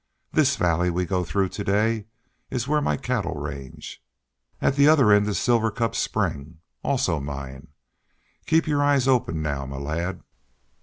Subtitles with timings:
[0.31, 2.07] This valley we go through to day
[2.49, 4.03] is where my cattle range.
[4.59, 7.67] At the other end is Silver Cup Spring, also mine.
[8.47, 10.23] Keep your eyes open now, my lad."